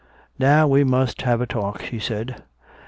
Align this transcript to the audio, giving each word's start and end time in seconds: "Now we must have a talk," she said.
"Now 0.39 0.67
we 0.67 0.83
must 0.83 1.21
have 1.21 1.41
a 1.41 1.45
talk," 1.45 1.83
she 1.83 1.99
said. 1.99 2.41